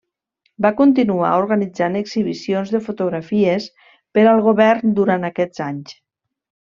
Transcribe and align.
Va 0.65 0.69
continuar 0.77 1.33
organitzant 1.41 1.99
exhibicions 1.99 2.71
de 2.77 2.81
fotografies 2.87 3.67
per 4.17 4.23
al 4.31 4.41
govern 4.51 4.95
durant 5.01 5.29
aquests 5.35 5.63
anys. 5.71 5.95